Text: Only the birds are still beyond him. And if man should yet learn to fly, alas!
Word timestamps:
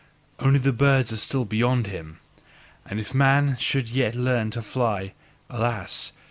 Only 0.39 0.57
the 0.57 0.73
birds 0.73 1.13
are 1.13 1.17
still 1.17 1.45
beyond 1.45 1.85
him. 1.85 2.17
And 2.87 2.99
if 2.99 3.13
man 3.13 3.55
should 3.59 3.87
yet 3.91 4.15
learn 4.15 4.49
to 4.49 4.63
fly, 4.63 5.13
alas! 5.47 6.11